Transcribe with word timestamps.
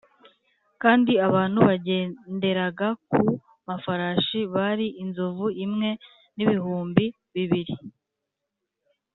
kandi 0.81 1.11
abantu 1.27 1.59
bagenderaga 1.69 2.87
ku 3.09 3.21
mafarashi 3.67 4.39
bari 4.55 4.87
inzovu 5.03 5.45
imwe 5.65 5.89
n’ibihumbi 6.35 7.05
bibiri 7.33 7.75